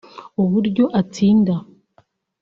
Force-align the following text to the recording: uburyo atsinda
uburyo 0.41 0.85
atsinda 0.99 1.55